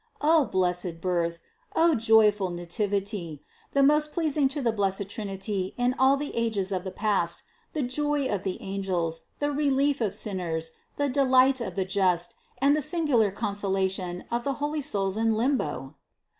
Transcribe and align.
O 0.19 0.45
blessed 0.45 0.99
birth! 0.99 1.41
O 1.75 1.93
joyful 1.93 2.49
nativity! 2.49 3.39
The 3.73 3.83
most 3.83 4.13
pleasing 4.13 4.47
to 4.47 4.59
the 4.59 4.71
blessed 4.71 5.07
Trinity 5.09 5.75
in 5.77 5.93
all 5.99 6.17
the 6.17 6.35
ages 6.35 6.71
of 6.71 6.83
the 6.83 6.89
past, 6.89 7.43
the 7.73 7.83
joy 7.83 8.25
of 8.27 8.41
the 8.41 8.59
angels, 8.63 9.25
the 9.37 9.51
relief 9.51 10.01
of 10.01 10.15
sinners, 10.15 10.71
the 10.97 11.07
delight 11.07 11.61
of 11.61 11.75
the 11.75 11.85
just, 11.85 12.33
and 12.57 12.75
the 12.75 12.81
singular 12.81 13.31
consola 13.31 13.87
tion 13.91 14.21
of 14.31 14.39
all 14.39 14.39
the 14.39 14.53
holy 14.53 14.81
souls 14.81 15.17
in 15.17 15.35
limbo 15.35 15.93